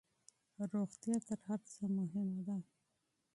[0.71, 2.57] روغتيا تر هرڅه مهمه ده